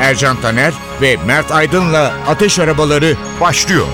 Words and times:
Ercan 0.00 0.40
Taner 0.40 0.74
ve 1.00 1.16
Mert 1.26 1.52
Aydın'la 1.52 2.14
Ateş 2.28 2.58
Arabaları 2.58 3.16
başlıyor. 3.40 3.86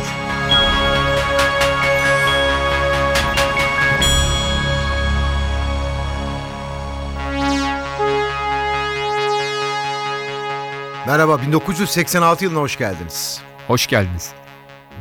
Merhaba, 11.06 11.42
1986 11.42 12.44
yılına 12.44 12.60
hoş 12.60 12.78
geldiniz. 12.78 13.40
Hoş 13.66 13.86
geldiniz. 13.86 14.32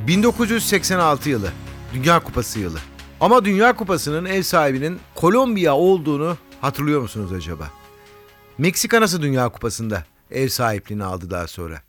1986 0.08 1.30
yılı, 1.30 1.50
Dünya 1.94 2.20
Kupası 2.20 2.60
yılı. 2.60 2.78
Ama 3.20 3.46
Dünya 3.46 3.76
Kupası'nın 3.76 4.26
ev 4.26 4.42
sahibinin 4.42 5.00
Kolombiya 5.16 5.76
olduğunu 5.76 6.38
hatırlıyor 6.62 7.02
musunuz 7.02 7.34
acaba? 7.34 7.70
Meksika 8.58 9.02
nasıl 9.02 9.22
Dünya 9.22 9.50
Kupası'nda 9.50 10.04
ev 10.32 10.48
sahipliğini 10.48 11.04
aldı 11.04 11.30
daha 11.30 11.48
sonra? 11.48 11.82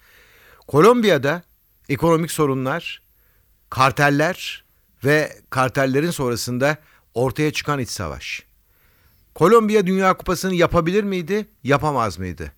Kolombiya'da 0.66 1.42
ekonomik 1.88 2.30
sorunlar, 2.30 3.02
karteller 3.70 4.64
ve 5.04 5.38
kartellerin 5.50 6.10
sonrasında 6.10 6.76
ortaya 7.14 7.52
çıkan 7.52 7.78
iç 7.78 7.88
savaş. 7.88 8.42
Kolombiya 9.34 9.86
Dünya 9.86 10.16
Kupası'nı 10.16 10.54
yapabilir 10.54 11.04
miydi, 11.04 11.46
yapamaz 11.64 12.18
mıydı? 12.18 12.52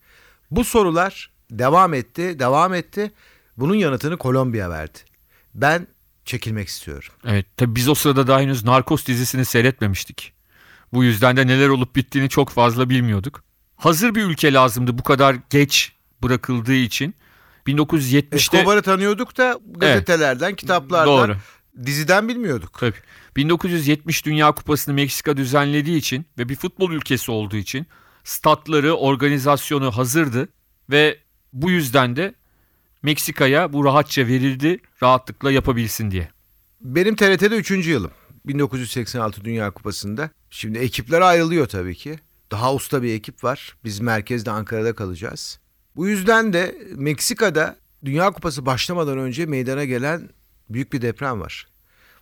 Bu 0.51 0.65
sorular 0.65 1.31
devam 1.51 1.95
etti, 1.95 2.39
devam 2.39 2.75
etti. 2.75 3.13
Bunun 3.57 3.75
yanıtını 3.75 4.17
Kolombiya 4.17 4.71
verdi. 4.71 4.99
Ben 5.55 5.87
çekilmek 6.25 6.69
istiyorum. 6.69 7.13
Evet 7.25 7.47
tabi 7.57 7.75
biz 7.75 7.89
o 7.89 7.95
sırada 7.95 8.27
daha 8.27 8.41
henüz 8.41 8.65
Narcos 8.65 9.07
dizisini 9.07 9.45
seyretmemiştik. 9.45 10.33
Bu 10.93 11.05
yüzden 11.05 11.37
de 11.37 11.47
neler 11.47 11.69
olup 11.69 11.97
bittiğini 11.97 12.29
çok 12.29 12.51
fazla 12.51 12.91
bilmiyorduk. 12.91 13.43
Hazır 13.79 14.15
bir 14.15 14.25
ülke 14.25 14.53
lazımdı 14.53 14.99
bu 14.99 15.03
kadar 15.03 15.37
geç 15.51 15.93
bırakıldığı 16.23 16.75
için. 16.75 17.15
1970'te 17.67 18.37
Escobar'ı 18.37 18.83
tanıyorduk 18.83 19.37
da 19.37 19.61
gazetelerden, 19.77 20.55
kitaplardan, 20.55 21.29
Doğru. 21.29 21.37
diziden 21.87 22.29
bilmiyorduk. 22.29 22.79
Tabii. 22.81 22.97
1970 23.37 24.27
Dünya 24.27 24.53
Kupası'nı 24.53 24.95
Meksika 24.95 25.37
düzenlediği 25.37 25.99
için 25.99 26.27
ve 26.39 26.49
bir 26.49 26.57
futbol 26.57 26.91
ülkesi 26.91 27.31
olduğu 27.31 27.57
için 27.57 27.87
statları, 28.25 28.95
organizasyonu 28.95 29.91
hazırdı 29.91 30.49
ve 30.91 31.19
bu 31.53 31.71
yüzden 31.71 32.17
de 32.17 32.35
Meksika'ya 33.03 33.73
bu 33.73 33.85
rahatça 33.85 34.27
verildi, 34.27 34.79
rahatlıkla 35.03 35.51
yapabilsin 35.51 36.11
diye. 36.11 36.31
Benim 36.81 37.17
TRT'de 37.17 37.57
3. 37.57 37.71
yılım. 37.71 38.11
1986 38.45 39.45
Dünya 39.45 39.71
Kupası'nda. 39.71 40.31
Şimdi 40.51 40.79
ekipler 40.79 41.21
ayrılıyor 41.21 41.67
tabii 41.67 41.95
ki. 41.95 42.19
Daha 42.51 42.75
usta 42.75 43.03
bir 43.03 43.15
ekip 43.15 43.45
var. 43.45 43.77
Biz 43.85 44.01
merkezde 44.01 44.51
Ankara'da 44.51 44.95
kalacağız. 44.95 45.59
Bu 45.97 46.09
yüzden 46.09 46.53
de 46.53 46.79
Meksika'da 46.97 47.77
Dünya 48.05 48.31
Kupası 48.31 48.67
başlamadan 48.67 49.19
önce 49.19 49.47
meydana 49.47 49.85
gelen 49.85 50.31
büyük 50.71 50.93
bir 50.93 51.03
deprem 51.03 51.41
var. 51.41 51.69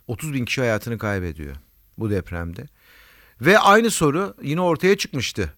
30 0.07 0.33
bin 0.33 0.45
kişi 0.45 0.61
hayatını 0.61 0.97
kaybediyor 0.97 1.55
bu 1.97 2.09
depremde. 2.09 2.67
Ve 3.41 3.59
aynı 3.59 3.91
soru 3.91 4.35
yine 4.41 4.61
ortaya 4.61 4.97
çıkmıştı. 4.97 5.53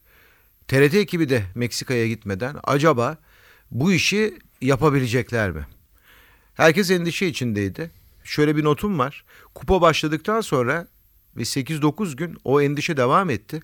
TRT 0.68 0.94
ekibi 0.94 1.30
de 1.30 1.44
Meksika'ya 1.56 2.08
gitmeden 2.08 2.56
acaba 2.64 3.18
bu 3.72 3.92
işi 3.92 4.38
yapabilecekler 4.62 5.52
mi? 5.52 5.68
Herkes 6.54 6.92
endişe 6.92 7.26
içindeydi. 7.26 7.92
Şöyle 8.24 8.56
bir 8.56 8.64
notum 8.64 9.00
var. 9.00 9.26
Kupa 9.56 9.82
başladıktan 9.82 10.42
sonra 10.42 10.88
ve 11.38 11.42
8-9 11.42 12.16
gün 12.16 12.38
o 12.44 12.62
endişe 12.62 12.98
devam 12.98 13.30
etti. 13.30 13.62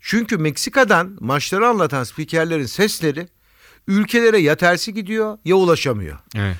Çünkü 0.00 0.36
Meksika'dan 0.38 1.16
maçları 1.20 1.68
anlatan 1.68 2.04
spikerlerin 2.04 2.66
sesleri 2.66 3.28
ülkelere 3.86 4.38
ya 4.38 4.56
tersi 4.56 4.94
gidiyor 4.94 5.38
ya 5.44 5.56
ulaşamıyor. 5.56 6.18
Evet. 6.36 6.56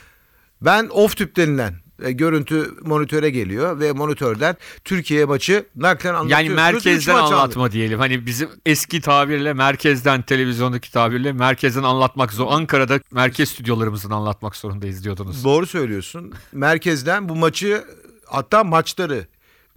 Ben 0.63 0.89
off 0.91 1.17
tüp 1.17 1.37
denilen 1.37 1.75
e, 2.03 2.13
görüntü 2.13 2.71
monitöre 2.83 3.31
geliyor 3.31 3.81
ve 3.81 3.93
monitörden 3.93 4.57
Türkiye 4.85 5.25
maçı 5.25 5.67
naklen 5.77 6.11
Yani 6.11 6.19
anlatıyorsunuz. 6.21 6.51
Üç 6.51 6.57
merkezden 6.57 7.15
maç 7.15 7.25
aldık. 7.25 7.35
anlatma 7.35 7.73
diyelim. 7.73 7.99
Hani 7.99 8.27
bizim 8.27 8.49
eski 8.67 9.01
tabirle 9.01 9.53
merkezden 9.53 10.23
televizyondaki 10.23 10.93
tabirle 10.93 11.33
merkezden 11.33 11.83
anlatmak 11.83 12.33
zor. 12.33 12.47
Ankara'da 12.51 13.01
merkez 13.13 13.49
stüdyolarımızın 13.49 14.11
anlatmak 14.11 14.57
zorundayız 14.57 15.05
diyordunuz. 15.05 15.45
Doğru 15.45 15.67
söylüyorsun. 15.67 16.33
Merkezden 16.53 17.29
bu 17.29 17.37
maçı 17.37 17.85
hatta 18.27 18.65
maçları 18.65 19.27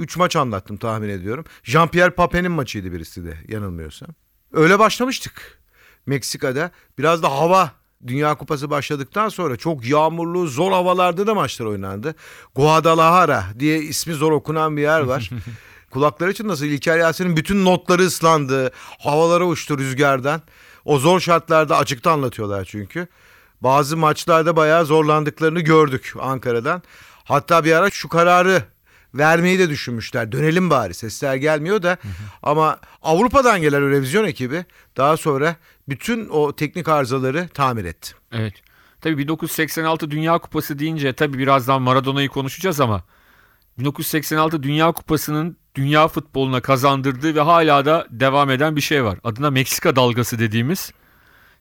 3 0.01 0.17
maç 0.17 0.35
anlattım 0.35 0.77
tahmin 0.77 1.09
ediyorum. 1.09 1.45
Jean-Pierre 1.63 2.11
Papin'in 2.11 2.51
maçıydı 2.51 2.91
birisi 2.91 3.25
de 3.25 3.37
yanılmıyorsam. 3.47 4.09
Öyle 4.53 4.79
başlamıştık 4.79 5.59
Meksika'da. 6.05 6.71
Biraz 6.97 7.23
da 7.23 7.31
hava 7.31 7.71
Dünya 8.07 8.35
Kupası 8.35 8.69
başladıktan 8.69 9.29
sonra 9.29 9.57
çok 9.57 9.85
yağmurlu, 9.85 10.47
zor 10.47 10.71
havalarda 10.71 11.27
da 11.27 11.33
maçlar 11.33 11.65
oynandı. 11.65 12.15
Guadalajara 12.55 13.45
diye 13.59 13.79
ismi 13.79 14.13
zor 14.13 14.31
okunan 14.31 14.77
bir 14.77 14.81
yer 14.81 14.99
var. 14.99 15.29
Kulakları 15.91 16.31
için 16.31 16.47
nasıl 16.47 16.65
İlker 16.65 16.97
Yasin'in 16.97 17.37
bütün 17.37 17.65
notları 17.65 18.01
ıslandı. 18.01 18.71
Havalara 18.99 19.45
uçtu 19.45 19.77
rüzgardan. 19.77 20.41
O 20.85 20.99
zor 20.99 21.19
şartlarda 21.19 21.77
açıkta 21.77 22.11
anlatıyorlar 22.11 22.65
çünkü. 22.65 23.07
Bazı 23.61 23.97
maçlarda 23.97 24.55
bayağı 24.55 24.85
zorlandıklarını 24.85 25.59
gördük 25.59 26.13
Ankara'dan. 26.19 26.81
Hatta 27.23 27.65
bir 27.65 27.71
ara 27.71 27.89
şu 27.89 28.09
kararı 28.09 28.63
vermeyi 29.13 29.59
de 29.59 29.69
düşünmüşler. 29.69 30.31
Dönelim 30.31 30.69
bari 30.69 30.93
sesler 30.93 31.35
gelmiyor 31.35 31.83
da 31.83 31.97
ama 32.43 32.79
Avrupa'dan 33.01 33.61
gelen 33.61 33.89
revizyon 33.89 34.25
ekibi 34.25 34.65
daha 34.97 35.17
sonra 35.17 35.55
bütün 35.89 36.29
o 36.29 36.55
teknik 36.55 36.87
arızaları 36.87 37.47
tamir 37.53 37.85
etti. 37.85 38.13
Evet. 38.31 38.53
Tabii 39.01 39.17
1986 39.17 40.11
Dünya 40.11 40.37
Kupası 40.37 40.79
deyince 40.79 41.13
tabii 41.13 41.37
birazdan 41.37 41.81
Maradona'yı 41.81 42.29
konuşacağız 42.29 42.79
ama 42.79 43.03
1986 43.79 44.63
Dünya 44.63 44.91
Kupası'nın 44.91 45.57
dünya 45.75 46.07
futboluna 46.07 46.61
kazandırdığı 46.61 47.35
ve 47.35 47.41
hala 47.41 47.85
da 47.85 48.07
devam 48.09 48.49
eden 48.49 48.75
bir 48.75 48.81
şey 48.81 49.03
var. 49.03 49.19
Adına 49.23 49.51
Meksika 49.51 49.95
dalgası 49.95 50.39
dediğimiz 50.39 50.91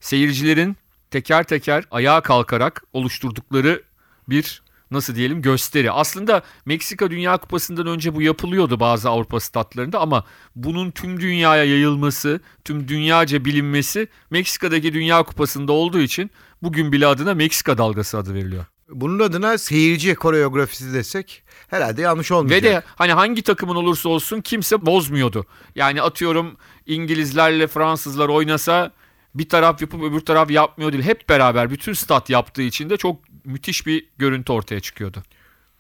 seyircilerin 0.01 0.77
teker 1.11 1.45
teker 1.45 1.85
ayağa 1.91 2.21
kalkarak 2.21 2.83
oluşturdukları 2.93 3.83
bir 4.29 4.63
nasıl 4.91 5.15
diyelim 5.15 5.43
gösteri. 5.43 5.93
Aslında 5.93 6.43
Meksika 6.65 7.11
Dünya 7.11 7.37
Kupası'ndan 7.37 7.87
önce 7.87 8.15
bu 8.15 8.23
yapılıyordu 8.23 8.81
bazı 8.81 9.11
Avrupa 9.11 9.41
statlarında 9.41 10.01
ama 10.01 10.25
bunun 10.57 10.91
tüm 10.91 11.21
dünyaya 11.21 11.65
yayılması, 11.65 12.41
tüm 12.65 12.89
dünyaca 12.89 13.45
bilinmesi 13.45 14.09
Meksika'daki 14.31 14.93
Dünya 14.93 15.23
Kupası'nda 15.23 15.73
olduğu 15.73 16.01
için 16.01 16.31
bugün 16.63 16.93
bile 16.93 17.07
adına 17.07 17.35
Meksika 17.35 17.79
dalgası 17.79 18.19
adı 18.19 18.35
veriliyor. 18.35 18.65
Bunun 18.89 19.19
adına 19.19 19.59
seyirci 19.59 20.15
koreografisi 20.15 20.95
desek 20.95 21.43
herhalde 21.69 22.03
yanlış 22.03 22.33
olmayacak. 22.33 22.63
Ve 22.63 22.75
de 22.75 22.83
hani 22.87 23.13
hangi 23.13 23.43
takımın 23.43 23.77
olursa 23.77 24.09
olsun 24.09 24.41
kimse 24.41 24.87
bozmuyordu. 24.87 25.47
Yani 25.75 26.03
atıyorum 26.03 26.57
İngilizlerle 26.87 27.67
Fransızlar 27.67 28.29
oynasa 28.29 28.93
bir 29.35 29.49
taraf 29.49 29.81
yapıp 29.81 30.03
öbür 30.03 30.21
taraf 30.21 30.51
yapmıyor 30.51 30.93
değil. 30.93 31.05
Hep 31.05 31.29
beraber 31.29 31.71
bütün 31.71 31.93
stat 31.93 32.31
yaptığı 32.31 32.63
için 32.63 32.91
de 32.91 32.97
çok 32.97 33.30
müthiş 33.45 33.87
bir 33.87 34.09
görüntü 34.19 34.53
ortaya 34.53 34.81
çıkıyordu. 34.81 35.23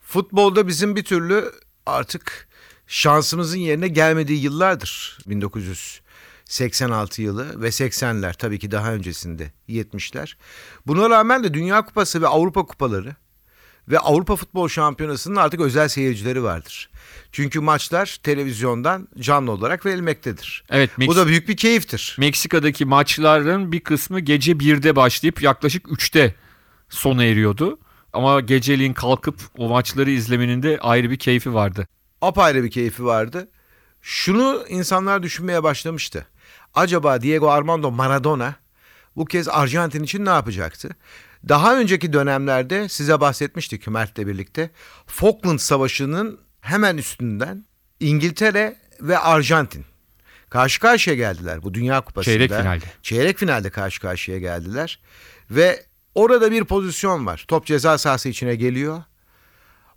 Futbolda 0.00 0.68
bizim 0.68 0.96
bir 0.96 1.04
türlü 1.04 1.52
artık 1.86 2.48
şansımızın 2.86 3.58
yerine 3.58 3.88
gelmediği 3.88 4.42
yıllardır 4.42 5.18
1986 5.26 7.22
yılı 7.22 7.62
ve 7.62 7.68
80'ler 7.68 8.36
tabii 8.36 8.58
ki 8.58 8.70
daha 8.70 8.92
öncesinde 8.92 9.52
70'ler. 9.68 10.34
Buna 10.86 11.10
rağmen 11.10 11.44
de 11.44 11.54
Dünya 11.54 11.84
Kupası 11.84 12.22
ve 12.22 12.26
Avrupa 12.26 12.66
Kupaları 12.66 13.16
ve 13.88 13.98
Avrupa 13.98 14.36
Futbol 14.36 14.68
Şampiyonası'nın 14.68 15.36
artık 15.36 15.60
özel 15.60 15.88
seyircileri 15.88 16.42
vardır. 16.42 16.90
Çünkü 17.32 17.60
maçlar 17.60 18.20
televizyondan 18.22 19.08
canlı 19.18 19.52
olarak 19.52 19.86
verilmektedir. 19.86 20.64
Evet 20.70 20.90
Bu 20.98 21.02
Meks- 21.02 21.16
da 21.16 21.26
büyük 21.26 21.48
bir 21.48 21.56
keyiftir. 21.56 22.16
Meksika'daki 22.18 22.84
maçların 22.84 23.72
bir 23.72 23.80
kısmı 23.80 24.20
gece 24.20 24.52
1'de 24.52 24.96
başlayıp 24.96 25.42
yaklaşık 25.42 25.86
3'te 25.86 26.34
sona 26.90 27.24
eriyordu. 27.24 27.78
Ama 28.12 28.40
geceliğin 28.40 28.92
kalkıp 28.92 29.40
o 29.58 29.68
maçları 29.68 30.10
izlemenin 30.10 30.62
de 30.62 30.78
ayrı 30.80 31.10
bir 31.10 31.18
keyfi 31.18 31.54
vardı. 31.54 31.86
apayrı 32.20 32.64
bir 32.64 32.70
keyfi 32.70 33.04
vardı. 33.04 33.48
Şunu 34.02 34.64
insanlar 34.68 35.22
düşünmeye 35.22 35.62
başlamıştı. 35.62 36.26
Acaba 36.74 37.22
Diego 37.22 37.50
Armando 37.50 37.90
Maradona 37.90 38.54
bu 39.16 39.24
kez 39.24 39.48
Arjantin 39.48 40.02
için 40.02 40.24
ne 40.24 40.28
yapacaktı? 40.30 40.90
Daha 41.48 41.80
önceki 41.80 42.12
dönemlerde 42.12 42.88
size 42.88 43.20
bahsetmiştik 43.20 43.86
Mert'le 43.86 44.18
birlikte. 44.18 44.70
Falkland 45.06 45.58
Savaşı'nın 45.58 46.40
hemen 46.60 46.96
üstünden 46.96 47.64
İngiltere 48.00 48.76
ve 49.00 49.18
Arjantin 49.18 49.84
karşı 50.50 50.80
karşıya 50.80 51.16
geldiler 51.16 51.62
bu 51.62 51.74
Dünya 51.74 52.00
Kupası'nda. 52.00 52.32
Çeyrek 52.32 52.50
finalde. 52.50 52.84
Çeyrek 53.02 53.38
finalde 53.38 53.70
karşı 53.70 54.00
karşıya 54.00 54.38
geldiler. 54.38 55.00
Ve 55.50 55.84
orada 56.14 56.50
bir 56.50 56.64
pozisyon 56.64 57.26
var. 57.26 57.44
Top 57.48 57.66
ceza 57.66 57.98
sahası 57.98 58.28
içine 58.28 58.54
geliyor. 58.54 59.02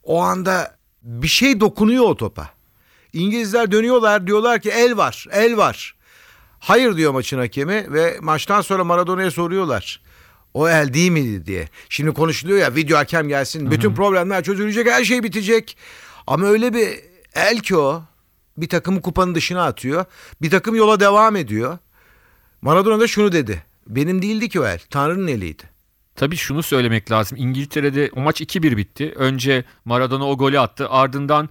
O 0.04 0.22
anda 0.22 0.76
bir 1.02 1.28
şey 1.28 1.60
dokunuyor 1.60 2.04
o 2.06 2.18
topa. 2.18 2.50
İngilizler 3.14 3.72
dönüyorlar 3.72 4.28
diyorlar 4.28 4.62
ki 4.62 4.70
el 4.70 4.98
var, 4.98 5.28
el 5.32 5.58
var. 5.58 5.96
Hayır 6.60 6.98
diyor 6.98 7.12
maçın 7.12 7.38
hakemi 7.38 7.94
ve 7.94 8.18
maçtan 8.22 8.62
sonra 8.62 8.84
Maradona'ya 8.84 9.32
soruyorlar. 9.32 10.02
O 10.54 10.70
el 10.70 10.94
değil 10.94 11.12
miydi 11.12 11.46
diye. 11.46 11.70
Şimdi 11.90 12.12
konuşuluyor 12.12 12.60
ya 12.60 12.76
video 12.76 12.98
hakem 12.98 13.28
gelsin. 13.28 13.72
Bütün 13.72 13.96
problemler 13.96 14.44
çözülecek 14.44 14.88
her 14.88 15.04
şey 15.04 15.24
bitecek. 15.24 15.78
Ama 16.28 16.48
öyle 16.48 16.74
bir 16.74 17.00
el 17.36 17.60
ki 17.60 17.78
o. 17.78 18.04
Bir 18.58 18.70
takımı 18.70 19.02
kupanın 19.02 19.36
dışına 19.36 19.66
atıyor. 19.66 20.06
Bir 20.42 20.50
takım 20.50 20.76
yola 20.76 21.00
devam 21.00 21.36
ediyor. 21.36 21.78
Maradona 22.62 23.00
da 23.00 23.08
şunu 23.08 23.32
dedi. 23.32 23.64
Benim 23.88 24.22
değildi 24.22 24.50
ki 24.50 24.60
o 24.60 24.66
el. 24.66 24.80
Tanrı'nın 24.90 25.28
eliydi. 25.28 25.73
Tabii 26.16 26.36
şunu 26.36 26.64
söylemek 26.64 27.12
lazım. 27.12 27.38
İngiltere'de 27.38 28.10
o 28.16 28.22
maç 28.22 28.42
2-1 28.42 28.78
bitti. 28.78 29.14
Önce 29.16 29.64
Maradona 29.86 30.26
o 30.26 30.38
golü 30.38 30.60
attı. 30.60 30.90
Ardından 30.90 31.50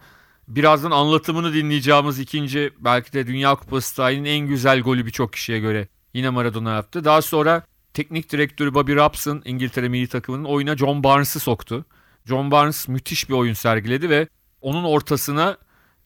birazdan 0.49 0.91
anlatımını 0.91 1.55
dinleyeceğimiz 1.55 2.19
ikinci 2.19 2.73
belki 2.79 3.13
de 3.13 3.27
Dünya 3.27 3.55
Kupası 3.55 3.97
tarihinin 3.97 4.29
en 4.29 4.47
güzel 4.47 4.81
golü 4.81 5.07
birçok 5.07 5.33
kişiye 5.33 5.59
göre 5.59 5.89
yine 6.15 6.31
Maradona 6.31 6.75
yaptı. 6.75 7.05
Daha 7.05 7.23
sonra 7.23 7.63
teknik 7.95 8.33
direktörü 8.33 8.75
Bobby 8.75 8.95
Robson 8.95 9.43
İngiltere 9.45 9.89
milli 9.89 10.07
takımının 10.07 10.45
oyuna 10.45 10.77
John 10.77 11.05
Barnes'ı 11.05 11.41
soktu. 11.41 11.85
John 12.27 12.51
Barnes 12.51 12.89
müthiş 12.89 13.29
bir 13.29 13.35
oyun 13.35 13.55
sergiledi 13.55 14.11
ve 14.11 14.29
onun 14.61 14.85
ortasına 14.85 15.57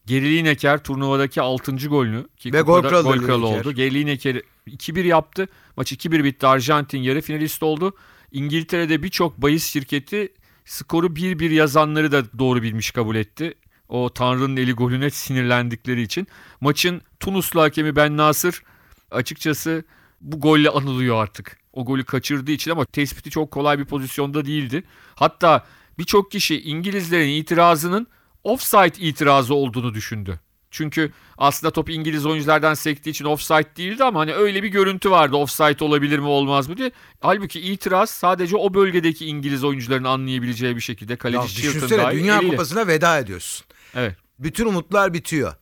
Geri 0.05 0.37
Lineker 0.37 0.83
turnuvadaki 0.83 1.41
6. 1.41 1.75
golünü 1.87 2.27
ki 2.37 2.53
Ve 2.53 2.61
gol 2.61 2.81
kralı 2.81 3.03
gol 3.03 3.25
kralı 3.25 3.47
oldu. 3.47 3.71
Geri 3.71 3.93
Lineker 3.93 4.41
2-1 4.67 5.05
yaptı. 5.05 5.47
Maç 5.77 5.93
2-1 5.93 6.23
bitti. 6.23 6.47
Arjantin 6.47 6.97
yarı 6.97 7.21
finalist 7.21 7.63
oldu. 7.63 7.93
İngiltere'de 8.31 9.03
birçok 9.03 9.41
bahis 9.41 9.65
şirketi 9.65 10.33
skoru 10.65 11.07
1-1 11.07 11.53
yazanları 11.53 12.11
da 12.11 12.39
doğru 12.39 12.61
bilmiş 12.61 12.91
kabul 12.91 13.15
etti. 13.15 13.53
O 13.89 14.09
Tanrı'nın 14.09 14.57
eli 14.57 14.73
golüne 14.73 15.09
sinirlendikleri 15.09 16.01
için. 16.01 16.27
Maçın 16.61 17.01
Tunuslu 17.19 17.61
hakemi 17.61 17.95
Ben 17.95 18.17
Nasır 18.17 18.63
açıkçası 19.11 19.83
bu 20.21 20.39
golle 20.39 20.69
anılıyor 20.69 21.23
artık. 21.23 21.57
O 21.73 21.85
golü 21.85 22.03
kaçırdığı 22.03 22.51
için 22.51 22.71
ama 22.71 22.85
tespiti 22.85 23.29
çok 23.29 23.51
kolay 23.51 23.79
bir 23.79 23.85
pozisyonda 23.85 24.45
değildi. 24.45 24.83
Hatta 25.15 25.65
birçok 25.97 26.31
kişi 26.31 26.61
İngilizlerin 26.61 27.29
itirazının 27.29 28.07
offside 28.43 29.07
itirazı 29.07 29.53
olduğunu 29.53 29.93
düşündü. 29.93 30.39
Çünkü 30.77 31.11
aslında 31.37 31.71
top 31.71 31.89
İngiliz 31.89 32.25
oyunculardan 32.25 32.73
sektiği 32.73 33.09
için 33.09 33.25
offside 33.25 33.75
değildi 33.77 34.03
ama 34.03 34.19
hani 34.19 34.33
öyle 34.33 34.63
bir 34.63 34.67
görüntü 34.67 35.11
vardı 35.11 35.35
offside 35.35 35.83
olabilir 35.83 36.19
mi 36.19 36.27
olmaz 36.27 36.67
mı 36.67 36.77
diye. 36.77 36.91
Halbuki 37.19 37.59
itiraz 37.59 38.09
sadece 38.09 38.55
o 38.55 38.73
bölgedeki 38.73 39.25
İngiliz 39.25 39.63
oyuncuların 39.63 40.03
anlayabileceği 40.03 40.75
bir 40.75 40.81
şekilde 40.81 41.13
Ya 41.13 41.17
kaleci 41.17 41.47
Chilton 41.47 41.73
düşünsene 41.73 42.11
Dünya 42.11 42.37
eliyle. 42.37 42.51
Kupası'na 42.51 42.87
veda 42.87 43.19
ediyorsun. 43.19 43.65
Evet. 43.95 44.15
Bütün 44.39 44.65
umutlar 44.65 45.13
bitiyor. 45.13 45.53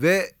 Ve 0.00 0.32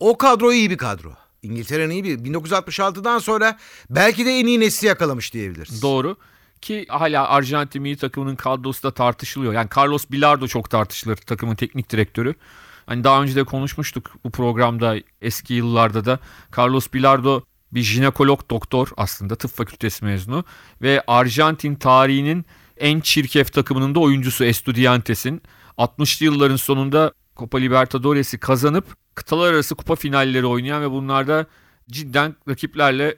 o 0.00 0.18
kadro 0.18 0.52
iyi 0.52 0.70
bir 0.70 0.78
kadro. 0.78 1.12
İngiltere'nin 1.42 1.94
iyi 1.94 2.04
bir 2.04 2.18
1966'dan 2.18 3.18
sonra 3.18 3.58
belki 3.90 4.26
de 4.26 4.30
en 4.30 4.46
iyi 4.46 4.60
nesli 4.60 4.86
yakalamış 4.86 5.34
diyebiliriz. 5.34 5.82
Doğru. 5.82 6.16
Ki 6.60 6.86
hala 6.88 7.28
Arjantin 7.28 7.82
milli 7.82 7.96
takımının 7.96 8.36
kadrosu 8.36 8.82
da 8.82 8.94
tartışılıyor. 8.94 9.52
Yani 9.52 9.68
Carlos 9.76 10.04
Bilardo 10.10 10.48
çok 10.48 10.70
tartışılır 10.70 11.16
takımın 11.16 11.54
teknik 11.54 11.90
direktörü. 11.90 12.34
Hani 12.90 13.04
daha 13.04 13.22
önce 13.22 13.36
de 13.36 13.44
konuşmuştuk 13.44 14.10
bu 14.24 14.30
programda 14.30 14.96
eski 15.22 15.54
yıllarda 15.54 16.04
da. 16.04 16.18
Carlos 16.58 16.86
Bilardo 16.94 17.42
bir 17.72 17.82
jinekolog 17.82 18.50
doktor 18.50 18.88
aslında 18.96 19.36
tıp 19.36 19.50
fakültesi 19.50 20.04
mezunu. 20.04 20.44
Ve 20.82 21.02
Arjantin 21.06 21.74
tarihinin 21.74 22.44
en 22.76 23.00
çirkef 23.00 23.52
takımının 23.52 23.94
da 23.94 24.00
oyuncusu 24.00 24.44
Estudiantes'in. 24.44 25.42
60'lı 25.78 26.24
yılların 26.24 26.56
sonunda 26.56 27.12
Copa 27.36 27.58
Libertadores'i 27.58 28.38
kazanıp 28.38 28.84
kıtalar 29.14 29.52
arası 29.52 29.74
kupa 29.74 29.94
finalleri 29.94 30.46
oynayan 30.46 30.82
ve 30.82 30.90
bunlarda 30.90 31.46
cidden 31.90 32.36
rakiplerle 32.48 33.16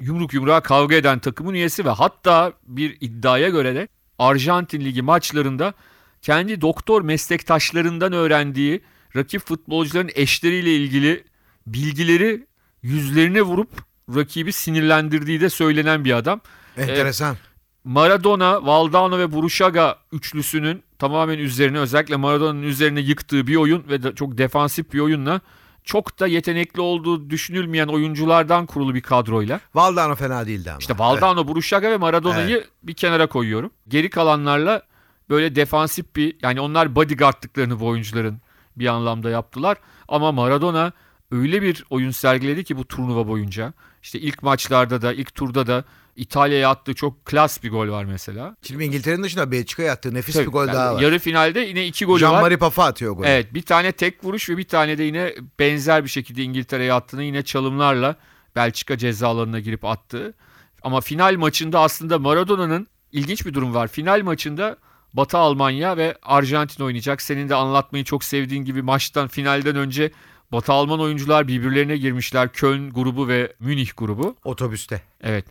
yumruk 0.00 0.34
yumruğa 0.34 0.60
kavga 0.60 0.94
eden 0.94 1.18
takımın 1.18 1.54
üyesi 1.54 1.84
ve 1.84 1.90
hatta 1.90 2.52
bir 2.66 2.96
iddiaya 3.00 3.48
göre 3.48 3.74
de 3.74 3.88
Arjantin 4.18 4.80
Ligi 4.80 5.02
maçlarında 5.02 5.74
kendi 6.22 6.60
doktor 6.60 7.02
meslektaşlarından 7.02 8.12
öğrendiği 8.12 8.82
rakip 9.16 9.46
futbolcuların 9.46 10.10
eşleriyle 10.14 10.76
ilgili 10.76 11.24
bilgileri 11.66 12.46
yüzlerine 12.82 13.42
vurup 13.42 13.70
rakibi 14.14 14.52
sinirlendirdiği 14.52 15.40
de 15.40 15.50
söylenen 15.50 16.04
bir 16.04 16.12
adam. 16.12 16.40
Enteresan. 16.76 17.36
Maradona, 17.84 18.66
Valdano 18.66 19.18
ve 19.18 19.32
Buruşaga 19.32 19.98
üçlüsünün 20.12 20.82
tamamen 20.98 21.38
üzerine 21.38 21.78
özellikle 21.78 22.16
Maradona'nın 22.16 22.62
üzerine 22.62 23.00
yıktığı 23.00 23.46
bir 23.46 23.56
oyun 23.56 23.84
ve 23.88 24.02
de 24.02 24.14
çok 24.14 24.38
defansif 24.38 24.92
bir 24.92 25.00
oyunla 25.00 25.40
çok 25.84 26.20
da 26.20 26.26
yetenekli 26.26 26.80
olduğu 26.80 27.30
düşünülmeyen 27.30 27.88
oyunculardan 27.88 28.66
kurulu 28.66 28.94
bir 28.94 29.00
kadroyla. 29.00 29.60
Valdano 29.74 30.14
fena 30.14 30.46
değildi 30.46 30.70
ama. 30.70 30.78
İşte 30.78 30.98
Valdano, 30.98 31.48
Buruşaga 31.48 31.90
ve 31.90 31.96
Maradona'yı 31.96 32.64
bir 32.82 32.94
kenara 32.94 33.26
koyuyorum. 33.26 33.70
Geri 33.88 34.10
kalanlarla 34.10 34.82
böyle 35.30 35.56
defansif 35.56 36.16
bir 36.16 36.36
yani 36.42 36.60
onlar 36.60 36.94
bodyguardlıklarını 36.94 37.80
bu 37.80 37.86
oyuncuların 37.86 38.40
bir 38.76 38.86
anlamda 38.86 39.30
yaptılar. 39.30 39.76
Ama 40.08 40.32
Maradona 40.32 40.92
öyle 41.30 41.62
bir 41.62 41.84
oyun 41.90 42.10
sergiledi 42.10 42.64
ki 42.64 42.76
bu 42.76 42.84
turnuva 42.84 43.28
boyunca. 43.28 43.72
İşte 44.02 44.20
ilk 44.20 44.42
maçlarda 44.42 45.02
da 45.02 45.12
ilk 45.12 45.34
turda 45.34 45.66
da 45.66 45.84
İtalya'ya 46.16 46.70
attığı 46.70 46.94
çok 46.94 47.24
klas 47.24 47.62
bir 47.62 47.70
gol 47.70 47.88
var 47.88 48.04
mesela. 48.04 48.56
Şimdi 48.62 48.84
İngiltere'nin 48.84 49.22
dışında 49.22 49.50
Belçika'ya 49.50 49.92
attığı 49.92 50.14
nefis 50.14 50.34
Tabii, 50.34 50.46
bir 50.46 50.52
gol 50.52 50.66
yani 50.66 50.76
daha 50.76 50.94
var. 50.94 51.00
Yarı 51.00 51.18
finalde 51.18 51.60
yine 51.60 51.86
iki 51.86 52.04
golü 52.04 52.24
var. 52.24 52.42
Jean-Marie 52.42 52.56
Paffa 52.56 52.84
atıyor 52.84 53.12
golü. 53.12 53.26
Evet 53.26 53.54
bir 53.54 53.62
tane 53.62 53.92
tek 53.92 54.24
vuruş 54.24 54.50
ve 54.50 54.56
bir 54.56 54.68
tane 54.68 54.98
de 54.98 55.02
yine 55.02 55.34
benzer 55.58 56.04
bir 56.04 56.08
şekilde 56.08 56.42
İngiltere'ye 56.42 56.92
attığını 56.92 57.22
yine 57.22 57.42
çalımlarla 57.42 58.16
Belçika 58.56 58.98
ceza 58.98 59.28
alanına 59.28 59.60
girip 59.60 59.84
attığı. 59.84 60.34
Ama 60.82 61.00
final 61.00 61.36
maçında 61.36 61.80
aslında 61.80 62.18
Maradona'nın 62.18 62.86
ilginç 63.12 63.46
bir 63.46 63.54
durum 63.54 63.74
var. 63.74 63.88
Final 63.88 64.22
maçında 64.22 64.76
Batı 65.14 65.38
Almanya 65.38 65.96
ve 65.96 66.16
Arjantin 66.22 66.84
oynayacak. 66.84 67.22
Senin 67.22 67.48
de 67.48 67.54
anlatmayı 67.54 68.04
çok 68.04 68.24
sevdiğin 68.24 68.64
gibi 68.64 68.82
maçtan 68.82 69.28
finalden 69.28 69.76
önce 69.76 70.12
Batı 70.52 70.72
Alman 70.72 71.00
oyuncular 71.00 71.48
birbirlerine 71.48 71.96
girmişler. 71.96 72.52
Köln 72.52 72.90
grubu 72.90 73.28
ve 73.28 73.52
Münih 73.60 73.90
grubu. 73.96 74.36
Otobüste. 74.44 75.02
Evet. 75.20 75.46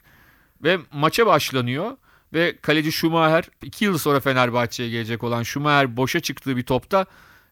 Ve 0.64 0.78
maça 0.92 1.26
başlanıyor 1.26 1.98
ve 2.34 2.58
kaleci 2.62 2.92
Schumacher 2.92 3.44
2 3.62 3.86
yıl 3.86 3.98
sonra 3.98 4.20
Fenerbahçe'ye 4.20 4.90
gelecek 4.90 5.24
olan 5.24 5.44
Schumacher 5.44 5.98
boşa 5.98 6.20
çıktığı 6.20 6.58
bir 6.58 6.64
topta 6.64 7.06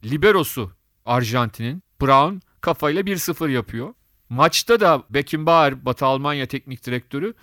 liberosu 0.04 0.72
Arjantin'in 1.06 1.84
Brown 2.02 2.36
kafayla 2.62 3.02
1-0 3.02 3.50
yapıyor. 3.50 3.94
Maçta 4.30 4.80
da 4.80 5.04
Beckenbauer 5.10 5.86
Batı 5.86 6.06
Almanya 6.06 6.46
teknik 6.46 6.86
direktörü 6.86 7.34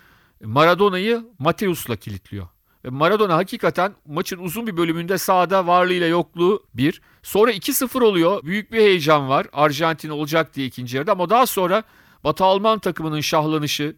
Maradona'yı 0.43 1.25
Mateus'la 1.39 1.95
kilitliyor. 1.95 2.47
Ve 2.87 2.91
Maradona 2.91 3.35
hakikaten 3.35 3.95
maçın 4.05 4.37
uzun 4.37 4.67
bir 4.67 4.77
bölümünde 4.77 5.17
sahada 5.17 5.67
varlığıyla 5.67 6.07
yokluğu 6.07 6.63
bir. 6.73 7.01
Sonra 7.23 7.51
2-0 7.51 8.03
oluyor. 8.03 8.43
Büyük 8.43 8.71
bir 8.71 8.77
heyecan 8.77 9.29
var. 9.29 9.47
Arjantin 9.53 10.09
olacak 10.09 10.55
diye 10.55 10.67
ikinci 10.67 10.97
yarıda 10.97 11.11
ama 11.11 11.29
daha 11.29 11.45
sonra 11.45 11.83
Batı 12.23 12.43
Alman 12.43 12.79
takımının 12.79 13.21
şahlanışı, 13.21 13.95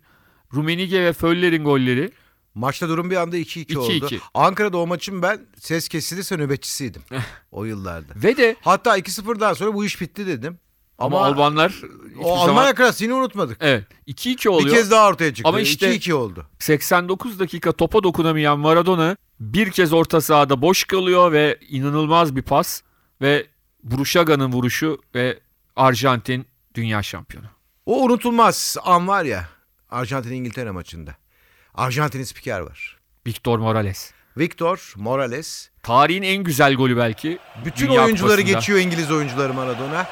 Rumenige 0.54 1.02
ve 1.02 1.14
Föller'in 1.14 1.64
golleri. 1.64 2.12
Maçta 2.56 2.90
durum 2.90 3.10
bir 3.12 3.16
anda 3.16 3.38
2-2 3.38 3.78
oldu. 3.78 3.92
2-2. 3.92 4.20
Ankara'da 4.34 4.78
o 4.78 4.88
maçın 4.88 5.22
ben 5.22 5.40
ses 5.60 5.88
kesilirse 5.88 6.38
nöbetçisiydim. 6.38 7.02
o 7.52 7.66
yıllarda. 7.66 8.14
Ve 8.16 8.38
de 8.38 8.56
Hatta 8.62 8.98
2-0'dan 8.98 9.54
sonra 9.54 9.74
bu 9.74 9.86
iş 9.86 10.02
bitti 10.02 10.28
dedim. 10.28 10.60
Ama, 11.00 11.18
Ama, 11.18 11.26
Almanlar 11.26 11.74
o 12.20 12.24
zaman- 12.38 12.48
Almanya 12.50 12.76
klasiğini 12.76 13.14
unutmadık. 13.14 13.58
Evet 13.62 13.84
2-2 14.08 14.50
oluyor. 14.50 14.66
Bir 14.76 14.80
kez 14.80 14.92
daha 14.92 15.08
ortaya 15.08 15.34
çıktı. 15.34 15.50
Ama 15.50 15.60
işte- 15.60 15.88
2-2 15.96 16.14
oldu. 16.14 16.46
89 16.60 17.40
dakika 17.40 17.72
topa 17.72 18.04
dokunamayan 18.04 18.60
Maradona 18.60 19.18
bir 19.40 19.72
kez 19.72 19.94
orta 19.94 20.22
sahada 20.22 20.62
boş 20.62 20.84
kalıyor 20.84 21.32
ve 21.32 21.60
inanılmaz 21.70 22.36
bir 22.36 22.42
pas 22.42 22.82
ve 23.22 23.48
Buruşaga'nın 23.84 24.52
vuruşu 24.52 25.02
ve 25.16 25.40
Arjantin 25.76 26.46
dünya 26.76 27.04
şampiyonu. 27.04 27.46
O 27.86 28.04
unutulmaz 28.04 28.78
an 28.84 29.08
var 29.08 29.24
ya 29.24 29.50
Arjantin 29.90 30.32
İngiltere 30.32 30.72
maçında. 30.72 31.16
Arjantin'in 31.74 32.24
spiker 32.24 32.60
var. 32.60 32.98
Victor 33.28 33.60
Morales. 33.60 34.12
Victor 34.38 34.94
Morales. 34.98 35.70
Tarihin 35.84 36.22
en 36.22 36.44
güzel 36.44 36.76
golü 36.76 36.98
belki. 36.98 37.40
Bütün 37.66 37.88
Dünya 37.88 38.06
oyuncuları 38.06 38.38
Kupası'nda. 38.38 38.60
geçiyor 38.60 38.80
İngiliz 38.80 39.12
oyuncuları 39.12 39.54
Maradona. 39.54 40.08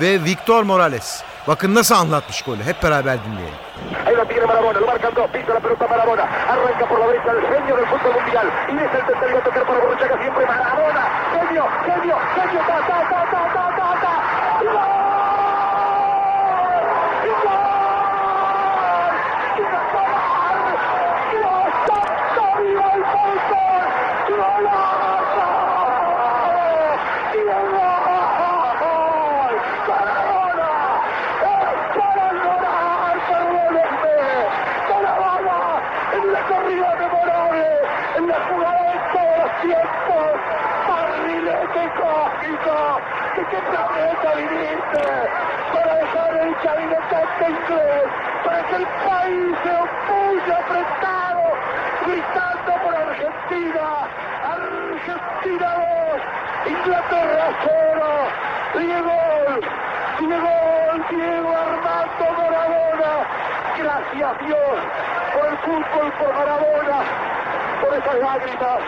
Ve 0.00 0.24
Victor 0.24 0.62
Morales. 0.62 1.22
Bakın 1.48 1.74
nasıl 1.74 1.94
anlatmış 1.94 2.42
golü. 2.42 2.62
Hep 2.62 2.82
beraber 2.82 3.18
dinleyelim. 3.24 3.58
Marabona. 24.36 24.71
¿De 43.72 43.78
qué 43.78 43.84
planeta 43.88 44.34
viniste? 44.34 45.04
Para 45.72 45.94
dejar 45.94 46.36
el 46.36 46.52
chavinetante 46.62 47.44
inglés, 47.48 48.08
para 48.44 48.62
que 48.64 48.76
el 48.76 48.86
país 48.86 49.56
se 49.62 49.72
opulle 49.72 50.52
apretado, 50.52 51.44
gritando 52.06 52.72
por 52.82 52.94
Argentina. 52.94 53.84
Argentina 54.44 55.68
2, 56.04 56.22
Inglaterra 56.66 57.46
0. 57.64 58.02
Diego, 58.74 59.18
Diego, 60.18 60.54
Diego 61.08 61.50
Armando 61.56 62.26
Maradona. 62.42 63.12
Gracias 63.78 64.32
Dios 64.46 64.76
por 65.32 65.44
el 65.46 65.56
fútbol, 65.58 66.12
por 66.18 66.34
Maradona, 66.34 66.98
por 67.80 67.94
esas 67.94 68.16
lágrimas, 68.16 68.80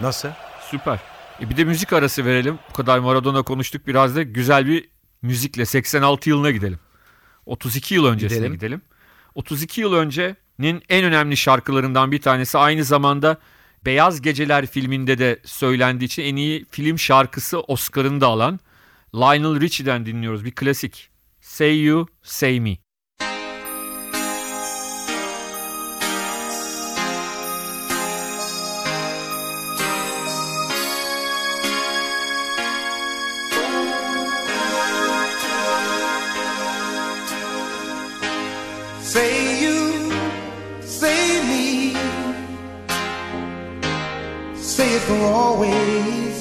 Nasıl? 0.00 0.28
Süper. 0.70 0.98
E 1.40 1.50
bir 1.50 1.56
de 1.56 1.64
müzik 1.64 1.92
arası 1.92 2.24
verelim. 2.24 2.58
Bu 2.70 2.72
kadar 2.72 2.98
Maradona 2.98 3.42
konuştuk. 3.42 3.86
Biraz 3.86 4.16
da 4.16 4.22
güzel 4.22 4.66
bir 4.66 4.88
müzikle 5.22 5.66
86 5.66 6.28
yılına 6.28 6.50
gidelim. 6.50 6.78
32 7.46 7.94
yıl 7.94 8.04
öncesine 8.06 8.38
Gidelim. 8.38 8.54
gidelim. 8.54 8.82
32 9.34 9.80
yıl 9.80 9.92
öncenin 9.94 10.82
en 10.88 11.04
önemli 11.04 11.36
şarkılarından 11.36 12.12
bir 12.12 12.20
tanesi 12.20 12.58
aynı 12.58 12.84
zamanda 12.84 13.38
Beyaz 13.86 14.22
Geceler 14.22 14.66
filminde 14.66 15.18
de 15.18 15.40
söylendiği 15.44 16.06
için 16.06 16.22
en 16.22 16.36
iyi 16.36 16.66
film 16.70 16.98
şarkısı 16.98 17.60
Oscar'ını 17.60 18.20
da 18.20 18.26
alan 18.26 18.60
Lionel 19.14 19.60
Richie'den 19.60 20.06
dinliyoruz. 20.06 20.44
Bir 20.44 20.50
klasik. 20.54 21.10
Say 21.40 21.82
You, 21.84 22.06
Say 22.22 22.60
Me. 22.60 22.76
Say 44.80 44.94
it 44.94 45.02
for 45.02 45.22
always. 45.42 46.36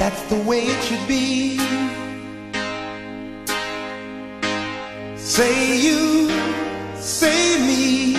That's 0.00 0.22
the 0.32 0.38
way 0.48 0.60
it 0.72 0.80
should 0.86 1.04
be. 1.08 1.58
Say 5.16 5.54
you, 5.86 6.30
say 6.94 7.40
me, 7.68 8.14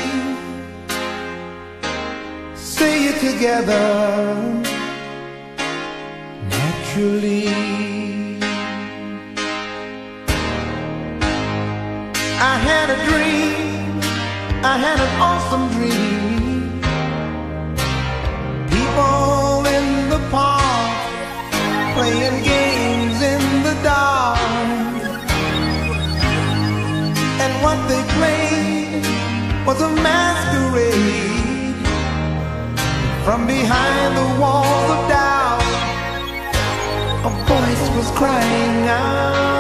say 2.76 2.94
it 3.12 3.18
together 3.28 3.86
naturally. 6.56 7.48
I 12.52 12.56
had 12.70 12.88
a 12.96 13.00
dream, 13.08 14.02
I 14.74 14.76
had 14.86 14.98
an 15.08 15.12
was 29.70 29.82
a 29.84 29.90
masquerade. 30.02 31.76
From 33.24 33.46
behind 33.46 34.18
the 34.18 34.42
walls 34.42 34.90
of 34.96 35.02
doubt, 35.08 35.62
a 37.24 37.32
voice 37.48 37.86
was 37.96 38.10
crying 38.18 38.88
out. 38.88 39.59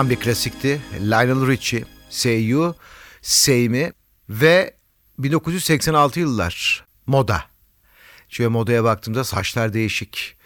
Tam 0.00 0.10
bir 0.10 0.16
klasikti. 0.16 0.80
Lionel 1.00 1.46
Richie, 1.46 1.84
Say 2.10 2.44
You, 2.48 2.74
Say 3.22 3.68
Me 3.68 3.92
ve 4.28 4.74
1986 5.18 6.20
yıllar 6.20 6.84
moda. 7.06 7.42
Şöyle 8.28 8.48
modaya 8.48 8.84
baktığımda 8.84 9.24
saçlar 9.24 9.72
değişik. 9.72 10.36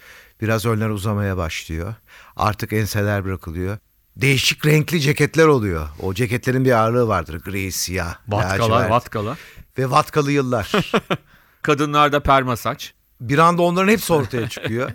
Biraz 0.40 0.66
önler 0.66 0.88
uzamaya 0.88 1.36
başlıyor. 1.36 1.94
Artık 2.36 2.72
enseler 2.72 3.24
bırakılıyor. 3.24 3.78
Değişik 4.16 4.66
renkli 4.66 5.00
ceketler 5.00 5.46
oluyor. 5.46 5.88
O 6.02 6.14
ceketlerin 6.14 6.64
bir 6.64 6.72
ağırlığı 6.72 7.08
vardır. 7.08 7.40
Gri, 7.40 7.72
siyah, 7.72 8.16
Vatkalar, 8.28 8.58
lacivert. 8.58 8.90
vatkalar. 8.90 9.38
Ve 9.78 9.90
vatkalı 9.90 10.32
yıllar. 10.32 10.72
Kadınlarda 11.62 12.20
perma 12.20 12.56
saç. 12.56 12.94
bir 13.20 13.38
anda 13.38 13.62
onların 13.62 13.92
hepsi 13.92 14.12
ortaya 14.12 14.48
çıkıyor. 14.48 14.90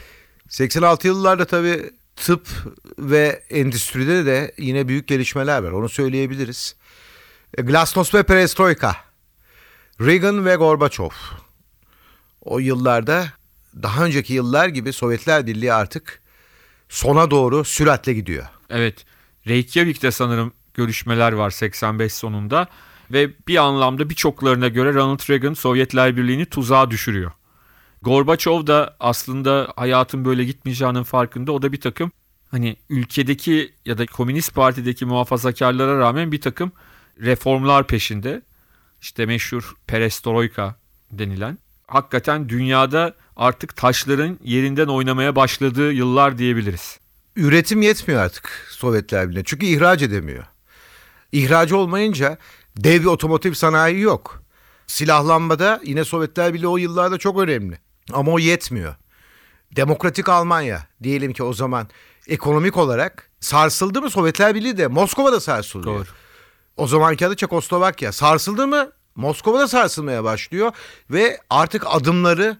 86 0.48 1.06
yıllarda 1.06 1.44
tabii 1.44 1.90
tıp 2.16 2.48
ve 2.98 3.42
endüstride 3.50 4.26
de 4.26 4.54
yine 4.58 4.88
büyük 4.88 5.08
gelişmeler 5.08 5.62
var. 5.62 5.70
Onu 5.70 5.88
söyleyebiliriz. 5.88 6.76
E, 7.58 7.62
Glasnost 7.62 8.14
ve 8.14 8.22
Perestroika. 8.22 8.96
Reagan 10.00 10.44
ve 10.44 10.54
Gorbaçov. 10.54 11.10
O 12.40 12.58
yıllarda 12.58 13.26
daha 13.82 14.04
önceki 14.04 14.34
yıllar 14.34 14.68
gibi 14.68 14.92
Sovyetler 14.92 15.46
Birliği 15.46 15.72
artık 15.72 16.22
sona 16.88 17.30
doğru 17.30 17.64
süratle 17.64 18.12
gidiyor. 18.12 18.46
Evet. 18.70 19.04
Reykjavik'te 19.46 20.10
sanırım 20.10 20.52
görüşmeler 20.74 21.32
var 21.32 21.50
85 21.50 22.14
sonunda 22.14 22.68
ve 23.12 23.30
bir 23.48 23.56
anlamda 23.56 24.10
birçoklarına 24.10 24.68
göre 24.68 24.94
Ronald 24.94 25.30
Reagan 25.30 25.54
Sovyetler 25.54 26.16
Birliği'ni 26.16 26.46
tuzağa 26.46 26.90
düşürüyor. 26.90 27.32
Gorbaçov 28.04 28.66
da 28.66 28.96
aslında 29.00 29.72
hayatın 29.76 30.24
böyle 30.24 30.44
gitmeyeceğinin 30.44 31.02
farkında. 31.02 31.52
O 31.52 31.62
da 31.62 31.72
bir 31.72 31.80
takım 31.80 32.12
hani 32.50 32.76
ülkedeki 32.88 33.72
ya 33.84 33.98
da 33.98 34.06
Komünist 34.06 34.54
Parti'deki 34.54 35.06
muhafazakarlara 35.06 35.98
rağmen 35.98 36.32
bir 36.32 36.40
takım 36.40 36.72
reformlar 37.20 37.86
peşinde. 37.86 38.42
İşte 39.00 39.26
meşhur 39.26 39.74
perestroika 39.86 40.76
denilen. 41.12 41.58
Hakikaten 41.86 42.48
dünyada 42.48 43.14
artık 43.36 43.76
taşların 43.76 44.38
yerinden 44.44 44.86
oynamaya 44.86 45.36
başladığı 45.36 45.92
yıllar 45.92 46.38
diyebiliriz. 46.38 46.98
Üretim 47.36 47.82
yetmiyor 47.82 48.22
artık 48.22 48.66
Sovyetler 48.70 49.28
Birliği'ne. 49.28 49.44
Çünkü 49.44 49.66
ihraç 49.66 50.02
edemiyor. 50.02 50.44
İhracı 51.32 51.76
olmayınca 51.76 52.38
dev 52.76 53.00
bir 53.00 53.06
otomotiv 53.06 53.52
sanayi 53.52 54.00
yok. 54.00 54.42
Silahlanmada 54.86 55.80
yine 55.84 56.04
Sovyetler 56.04 56.54
Birliği 56.54 56.66
o 56.66 56.76
yıllarda 56.76 57.18
çok 57.18 57.38
önemli. 57.38 57.83
Ama 58.12 58.32
o 58.32 58.38
yetmiyor. 58.38 58.94
Demokratik 59.76 60.28
Almanya 60.28 60.86
diyelim 61.02 61.32
ki 61.32 61.42
o 61.42 61.52
zaman 61.52 61.88
ekonomik 62.26 62.76
olarak 62.76 63.30
sarsıldı 63.40 64.02
mı 64.02 64.10
Sovyetler 64.10 64.54
Birliği 64.54 64.76
de 64.76 64.86
Moskova'da 64.86 65.40
sarsılıyor. 65.40 65.94
Doğru. 65.94 66.06
O 66.76 66.86
zamanki 66.86 67.26
adı 67.26 67.36
Çekoslovakya. 67.36 68.12
Sarsıldı 68.12 68.66
mı 68.66 68.90
Moskova'da 69.14 69.68
sarsılmaya 69.68 70.24
başlıyor 70.24 70.72
ve 71.10 71.38
artık 71.50 71.84
adımları 71.86 72.58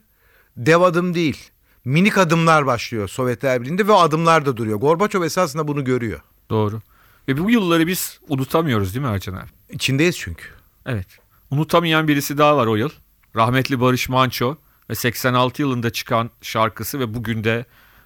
dev 0.56 0.80
adım 0.80 1.14
değil 1.14 1.50
minik 1.84 2.18
adımlar 2.18 2.66
başlıyor 2.66 3.08
Sovyetler 3.08 3.60
Birliği'nde 3.60 3.88
ve 3.88 3.94
adımlar 3.94 4.46
da 4.46 4.56
duruyor. 4.56 4.78
Gorbaçov 4.78 5.22
esasında 5.22 5.68
bunu 5.68 5.84
görüyor. 5.84 6.20
Doğru. 6.50 6.82
Ve 7.28 7.38
bu 7.38 7.50
yılları 7.50 7.86
biz 7.86 8.20
unutamıyoruz 8.28 8.94
değil 8.94 9.06
mi 9.06 9.12
Ercan 9.12 9.34
abi? 9.34 9.48
İçindeyiz 9.70 10.18
çünkü. 10.18 10.44
Evet. 10.86 11.06
Unutamayan 11.50 12.08
birisi 12.08 12.38
daha 12.38 12.56
var 12.56 12.66
o 12.66 12.76
yıl. 12.76 12.90
Rahmetli 13.36 13.80
Barış 13.80 14.08
Manço 14.08 14.56
ve 14.90 14.94
86 14.94 15.62
yılında 15.62 15.90
çıkan 15.90 16.30
şarkısı 16.42 17.00
ve 17.00 17.14
bugün 17.14 17.44
de 17.44 17.64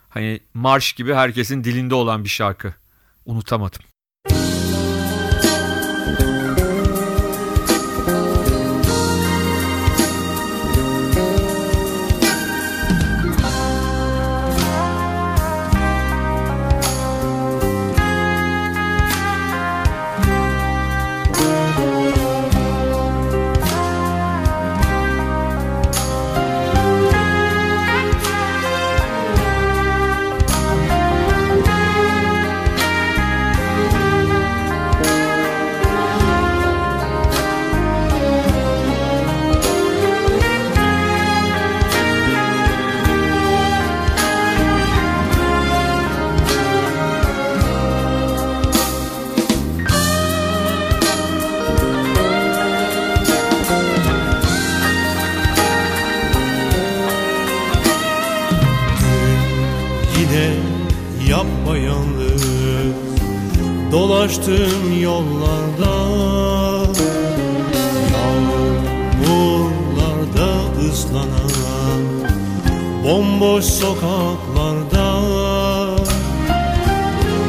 hani 0.09 0.41
marş 0.55 0.93
gibi 0.93 1.15
herkesin 1.15 1.65
dilinde 1.65 1.95
olan 1.95 2.25
bir 2.25 2.29
şarkı. 2.29 2.75
Unutamadım. 3.27 3.83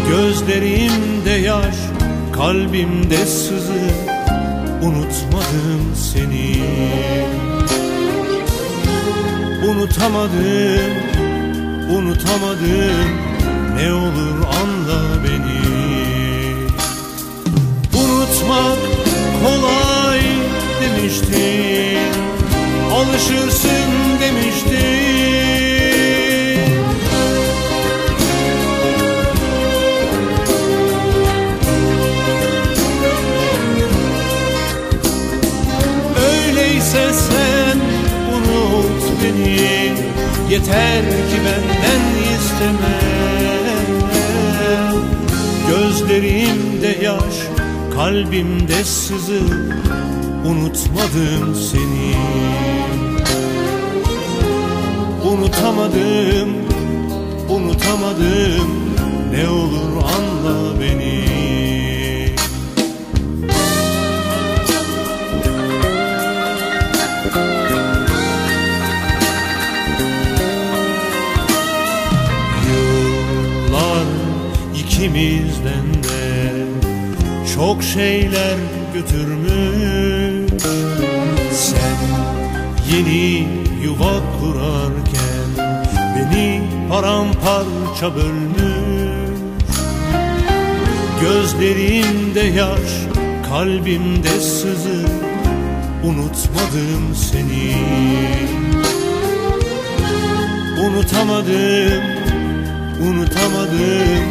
Gözlerimde 0.09 1.29
yaş 1.29 1.75
Kalbimde 2.33 3.17
sızı 3.25 3.81
Unutmadım 4.81 5.95
seni. 5.95 6.63
Unutamadım 9.69 10.93
unutamadım 11.91 13.09
Ne 13.75 13.93
olur 13.93 14.37
anla 14.61 15.23
beni. 15.23 15.59
Unutmak 18.03 18.79
kolay 19.43 20.21
demiştin 20.81 21.99
Alışırsın 22.93 23.89
demiştin 24.21 25.68
Öyleyse 36.89 37.13
sen 37.13 37.80
unut 38.34 39.04
beni. 39.23 39.60
Yeter 40.49 41.02
ki 41.06 41.38
benden 41.45 42.04
isteme. 42.36 42.99
Gözlerimde 45.69 47.04
yaş 47.04 47.36
Kalbimde 47.95 48.84
sızı 48.84 49.41
Unutmadım 50.45 51.56
seni. 51.56 52.15
Unutamadım 55.32 56.49
Unutamadım 57.49 58.88
çok 77.69 77.84
şeyler 77.84 78.58
götürmüş. 78.93 80.63
Sen 81.51 81.97
yeni 82.91 83.47
yuva 83.84 84.13
kurarken 84.39 85.75
beni 86.15 86.62
paramparça 86.89 88.15
bölmüş. 88.15 89.39
Gözlerimde 91.21 92.39
yaş, 92.39 92.91
kalbimde 93.49 94.39
sızı 94.39 95.05
Unutmadım 96.03 97.15
seni. 97.15 97.75
Unutamadım, 100.86 102.03
unutamadım 103.01 104.25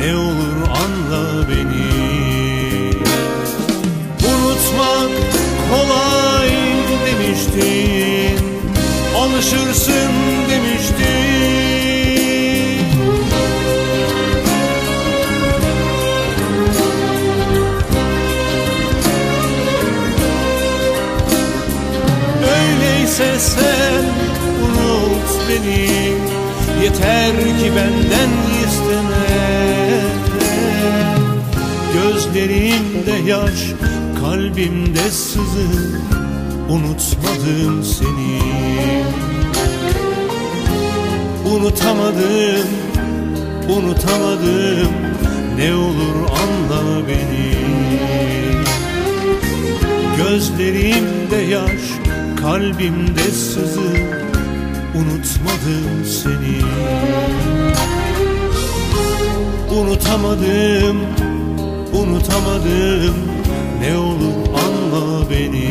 Ne 0.00 0.16
olur 0.16 0.68
anla 0.68 1.48
beni 1.48 1.99
Unutmak 4.80 5.10
kolay 5.70 6.50
demiştin. 7.06 8.44
Alışırsın 9.16 10.12
demiştin. 10.50 11.00
Öyleyse 22.42 23.38
sen 23.38 24.04
unut 24.64 25.48
beni. 25.48 25.90
Yeter 26.82 27.36
ki 27.60 27.72
benden 27.76 28.30
isteme. 28.66 29.30
Gözlerimde 31.94 33.30
yaş, 33.30 33.60
kalbimde 34.30 35.10
sızı 35.10 35.66
Unutmadım 36.68 37.84
seni. 37.84 38.40
Unutamadım, 41.54 42.68
unutamadım. 43.68 44.92
Ne 45.56 45.74
olur 45.74 46.16
anla 46.30 47.08
beni. 47.08 47.54
Gözlerimde 50.16 51.36
yaş, 51.36 51.82
kalbimde 52.40 53.30
sızı 53.30 53.90
Unutmadım 54.94 56.04
seni. 56.04 56.60
Unutamadım, 59.80 61.00
unutamadım 61.92 63.29
Ne 63.80 63.96
olur 63.96 64.48
anla 64.48 65.30
beni 65.30 65.70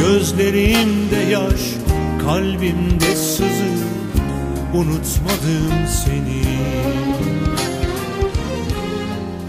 Gözlerimde 0.00 1.16
yaş, 1.16 1.60
kalbimde 2.24 3.16
sızı 3.16 3.78
Unutmadım 4.74 5.86
seni 6.04 6.42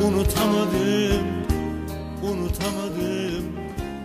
Unutamadım, 0.04 1.28
unutamadım 2.24 3.46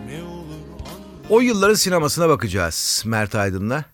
Ne 0.07 0.23
olur 0.23 0.79
anla 0.79 1.29
O 1.29 1.39
yılların 1.39 1.73
sinemasına 1.75 2.29
bakacağız 2.29 3.03
Mert 3.05 3.35
Aydın'la. 3.35 3.85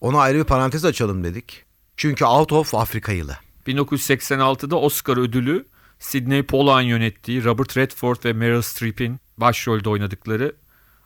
Ona 0.00 0.18
ayrı 0.18 0.38
bir 0.38 0.44
parantez 0.44 0.84
açalım 0.84 1.24
dedik. 1.24 1.64
Çünkü 1.96 2.24
Out 2.24 2.52
of 2.52 2.74
Afrika 2.74 3.12
yılı. 3.12 3.36
1986'da 3.66 4.76
Oscar 4.76 5.16
ödülü 5.16 5.66
Sidney 6.02 6.42
Pollack'ın 6.42 6.86
yönettiği 6.86 7.44
Robert 7.44 7.76
Redford 7.76 8.16
ve 8.24 8.32
Meryl 8.32 8.62
Streep'in 8.62 9.20
başrolde 9.38 9.88
oynadıkları 9.88 10.56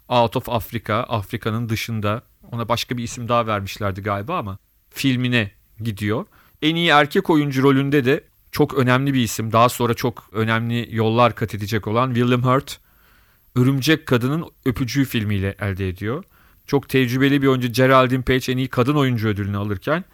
Out 0.09 0.37
of 0.37 0.49
Africa, 0.49 0.95
Afrika'nın 0.95 1.69
dışında 1.69 2.23
ona 2.53 2.69
başka 2.69 2.97
bir 2.97 3.03
isim 3.03 3.29
daha 3.29 3.47
vermişlerdi 3.47 4.03
galiba 4.03 4.39
ama 4.39 4.59
filmine 4.91 5.51
gidiyor. 5.81 6.27
En 6.63 6.75
iyi 6.75 6.89
erkek 6.89 7.31
oyuncu 7.31 7.63
rolünde 7.63 8.05
de 8.05 8.25
çok 8.53 8.75
önemli 8.75 9.15
bir 9.15 9.21
isim. 9.21 9.53
Daha 9.53 9.69
sonra 9.69 9.95
çok 9.95 10.29
önemli 10.33 10.89
yollar 10.91 11.35
kat 11.35 11.55
edecek 11.55 11.87
olan 11.87 12.15
William 12.15 12.43
Hurt. 12.43 12.79
Örümcek 13.55 14.07
Kadının 14.07 14.45
Öpücüğü 14.65 15.05
filmiyle 15.05 15.55
elde 15.61 15.89
ediyor. 15.89 16.25
Çok 16.67 16.89
tecrübeli 16.89 17.43
bir 17.43 17.47
oyuncu 17.47 17.69
Geraldine 17.69 18.23
Page 18.23 18.53
en 18.53 18.57
iyi 18.57 18.69
kadın 18.69 18.95
oyuncu 18.95 19.29
ödülünü 19.29 19.57
alırken 19.57 20.05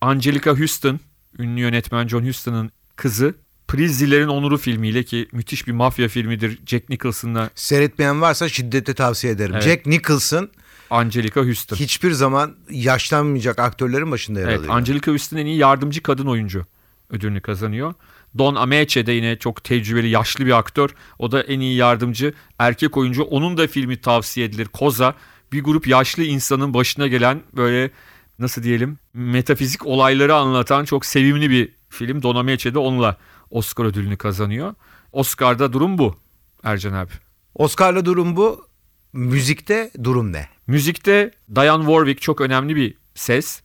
Angelica 0.00 0.58
Houston, 0.58 1.00
ünlü 1.38 1.60
yönetmen 1.60 2.08
John 2.08 2.26
Huston'ın 2.26 2.70
kızı 2.96 3.34
Prizzilerin 3.68 4.28
Onuru 4.28 4.58
filmiyle 4.58 5.02
ki 5.02 5.28
müthiş 5.32 5.66
bir 5.66 5.72
mafya 5.72 6.08
filmidir. 6.08 6.58
Jack 6.66 6.88
Nicholson'la 6.88 7.50
Seyretmeyen 7.54 8.20
varsa 8.20 8.48
şiddetle 8.48 8.94
tavsiye 8.94 9.32
ederim. 9.32 9.54
Evet. 9.54 9.64
Jack 9.64 9.86
Nicholson 9.86 10.48
Angelica 10.90 11.44
Houston. 11.44 11.76
hiçbir 11.76 12.10
zaman 12.10 12.56
yaşlanmayacak 12.70 13.58
aktörlerin 13.58 14.10
başında 14.10 14.40
yer 14.40 14.48
Evet, 14.48 14.58
alıyor. 14.58 14.74
Angelica 14.74 15.12
Houston 15.12 15.36
en 15.36 15.46
iyi 15.46 15.56
yardımcı 15.58 16.02
kadın 16.02 16.26
oyuncu 16.26 16.66
ödülünü 17.10 17.40
kazanıyor. 17.40 17.94
Don 18.38 18.54
Ameche 18.54 19.06
de 19.06 19.12
yine 19.12 19.38
çok 19.38 19.64
tecrübeli 19.64 20.08
yaşlı 20.08 20.46
bir 20.46 20.58
aktör. 20.58 20.90
O 21.18 21.32
da 21.32 21.42
en 21.42 21.60
iyi 21.60 21.76
yardımcı 21.76 22.34
erkek 22.58 22.96
oyuncu. 22.96 23.22
Onun 23.22 23.56
da 23.56 23.66
filmi 23.66 24.00
tavsiye 24.00 24.46
edilir. 24.46 24.66
Koza 24.66 25.14
bir 25.52 25.64
grup 25.64 25.86
yaşlı 25.86 26.22
insanın 26.24 26.74
başına 26.74 27.06
gelen 27.06 27.42
böyle 27.56 27.90
nasıl 28.38 28.62
diyelim 28.62 28.98
metafizik 29.14 29.86
olayları 29.86 30.34
anlatan 30.34 30.84
çok 30.84 31.06
sevimli 31.06 31.50
bir 31.50 31.68
film. 31.88 32.22
Don 32.22 32.36
Ameche 32.36 32.74
de 32.74 32.78
onunla 32.78 33.16
Oscar 33.56 33.84
ödülünü 33.84 34.16
kazanıyor. 34.16 34.74
Oscar'da 35.12 35.72
durum 35.72 35.98
bu 35.98 36.16
Ercan 36.62 36.92
abi. 36.92 37.12
Oscar'la 37.54 38.04
durum 38.04 38.36
bu. 38.36 38.66
Müzikte 39.12 39.90
durum 40.04 40.32
ne? 40.32 40.48
Müzikte 40.66 41.30
Diane 41.54 41.84
Warwick 41.84 42.20
çok 42.20 42.40
önemli 42.40 42.76
bir 42.76 42.94
ses. 43.14 43.62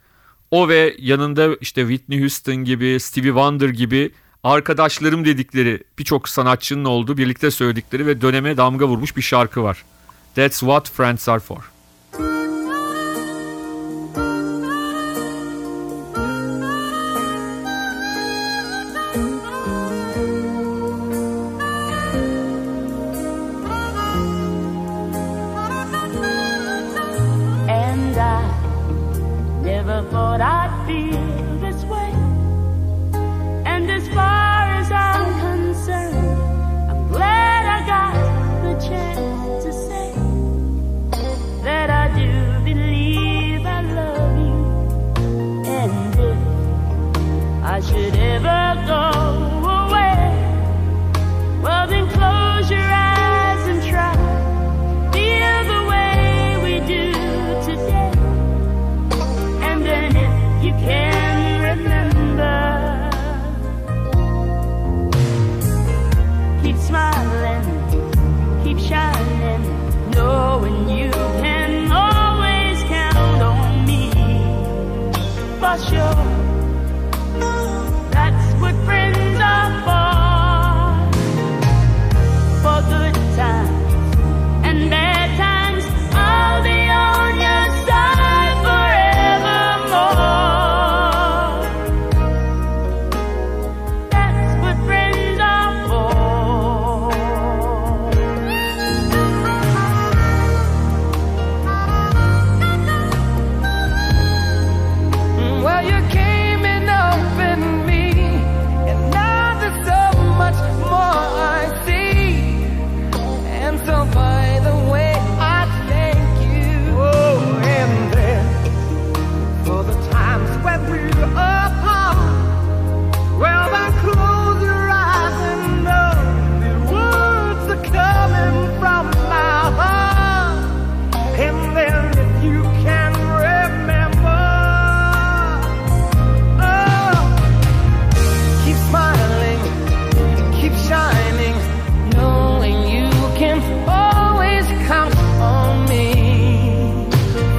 O 0.52 0.70
ve 0.70 0.96
yanında 1.00 1.56
işte 1.62 1.82
Whitney 1.82 2.20
Houston 2.20 2.56
gibi, 2.56 3.00
Stevie 3.00 3.30
Wonder 3.30 3.70
gibi 3.70 4.12
arkadaşlarım 4.44 5.26
dedikleri 5.26 5.84
birçok 6.00 6.30
sanatçının 6.30 6.86
olduğu 6.86 7.18
birlikte 7.18 7.52
söyledikleri 7.52 8.06
ve 8.08 8.22
döneme 8.22 8.58
damga 8.58 8.88
vurmuş 8.88 9.18
bir 9.18 9.22
şarkı 9.22 9.64
var. 9.64 9.84
That's 10.36 10.60
what 10.60 10.92
friends 10.92 11.30
are 11.30 11.40
for. 11.40 11.71
of 30.02 30.14
what 30.14 30.42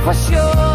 for 0.03 0.15
sure. 0.15 0.72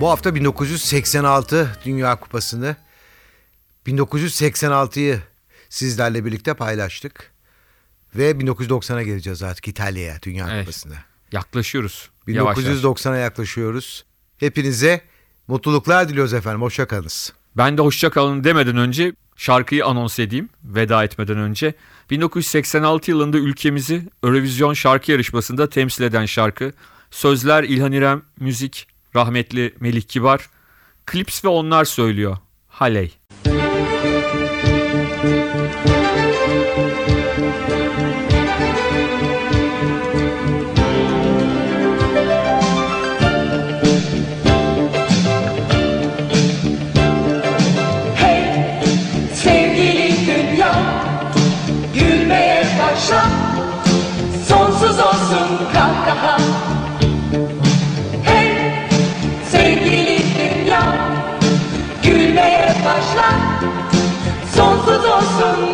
Bu 0.00 0.10
hafta 0.10 0.34
1986 0.34 1.78
Dünya 1.84 2.20
Kupası'nı 2.20 2.76
1986'yı 3.86 5.20
sizlerle 5.68 6.24
birlikte 6.24 6.54
paylaştık. 6.54 7.32
Ve 8.16 8.30
1990'a 8.30 9.02
geleceğiz 9.02 9.42
artık 9.42 9.68
İtalya'ya 9.68 10.22
Dünya 10.22 10.48
evet. 10.50 10.60
Kupası'na. 10.60 10.94
Yaklaşıyoruz. 11.32 12.10
1990'a 12.28 13.16
yaklaşıyoruz. 13.16 14.04
Hepinize 14.38 15.00
mutluluklar 15.48 16.08
diliyoruz 16.08 16.34
efendim. 16.34 16.62
Hoşçakalınız. 16.62 17.32
Ben 17.56 17.78
de 17.78 17.82
hoşçakalın 17.82 18.44
demeden 18.44 18.76
önce 18.76 19.12
şarkıyı 19.36 19.86
anons 19.86 20.18
edeyim 20.18 20.48
veda 20.64 21.04
etmeden 21.04 21.38
önce. 21.38 21.74
1986 22.10 23.10
yılında 23.10 23.38
ülkemizi 23.38 24.08
Eurovision 24.22 24.74
şarkı 24.74 25.12
yarışmasında 25.12 25.68
temsil 25.68 26.04
eden 26.04 26.26
şarkı. 26.26 26.72
Sözler 27.10 27.64
İlhan 27.64 27.92
İrem, 27.92 28.22
müzik 28.40 28.86
rahmetli 29.16 29.74
Melih 29.80 30.02
Kibar. 30.02 30.50
Klips 31.06 31.44
ve 31.44 31.48
onlar 31.48 31.84
söylüyor. 31.84 32.36
Haley. 32.68 33.12
Müzik 33.46 33.63
yaşa 53.04 53.24
Sonsuz 54.48 54.98
olsun 54.98 55.48
kahkaha. 55.72 56.38
Hey 58.24 58.52
sevgili 59.50 60.18
dünya 60.38 60.82
Gülmeye 62.02 62.74
başla. 62.84 63.30
Sonsuz 64.56 65.04
olsun 65.04 65.73